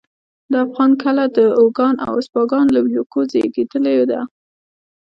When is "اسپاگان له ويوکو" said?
2.21-3.19